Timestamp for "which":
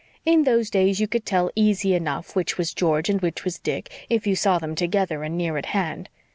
2.35-2.57, 3.21-3.43